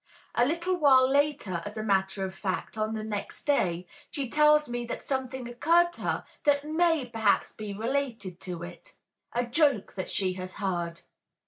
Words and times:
A 0.33 0.47
little 0.47 0.75
while 0.75 1.07
later, 1.07 1.61
as 1.63 1.77
a 1.77 1.83
matter 1.83 2.25
of 2.25 2.33
fact 2.33 2.75
on 2.75 2.95
the 2.95 3.03
next 3.03 3.43
day, 3.43 3.85
she 4.09 4.27
tells 4.31 4.67
me 4.67 4.83
that 4.87 5.05
something 5.05 5.47
occurred 5.47 5.93
to 5.93 6.01
her 6.01 6.25
that 6.43 6.65
may 6.65 7.05
perhaps 7.05 7.51
be 7.51 7.71
related 7.71 8.39
to 8.39 8.63
it, 8.63 8.95
a 9.31 9.45
joke 9.45 9.93
that 9.93 10.09
she 10.09 10.33
has 10.33 10.53
heard. 10.55 11.01